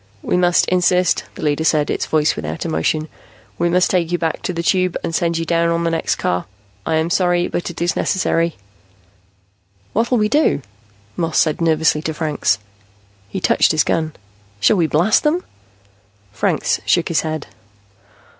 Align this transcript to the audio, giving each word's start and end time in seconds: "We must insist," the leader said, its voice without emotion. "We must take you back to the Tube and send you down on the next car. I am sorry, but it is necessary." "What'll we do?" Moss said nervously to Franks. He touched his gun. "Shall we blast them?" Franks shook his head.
"We 0.23 0.35
must 0.35 0.65
insist," 0.67 1.25
the 1.35 1.43
leader 1.43 1.63
said, 1.63 1.91
its 1.91 2.07
voice 2.07 2.35
without 2.35 2.65
emotion. 2.65 3.07
"We 3.59 3.69
must 3.69 3.91
take 3.91 4.11
you 4.11 4.17
back 4.17 4.41
to 4.41 4.51
the 4.51 4.63
Tube 4.63 4.97
and 5.03 5.13
send 5.13 5.37
you 5.37 5.45
down 5.45 5.69
on 5.69 5.83
the 5.83 5.91
next 5.91 6.15
car. 6.15 6.47
I 6.87 6.95
am 6.95 7.11
sorry, 7.11 7.47
but 7.47 7.69
it 7.69 7.79
is 7.83 7.95
necessary." 7.95 8.55
"What'll 9.93 10.17
we 10.17 10.27
do?" 10.27 10.63
Moss 11.15 11.37
said 11.37 11.61
nervously 11.61 12.01
to 12.01 12.15
Franks. 12.15 12.57
He 13.29 13.39
touched 13.39 13.71
his 13.73 13.83
gun. 13.83 14.13
"Shall 14.59 14.77
we 14.77 14.87
blast 14.87 15.21
them?" 15.21 15.43
Franks 16.33 16.81
shook 16.87 17.09
his 17.09 17.21
head. 17.21 17.45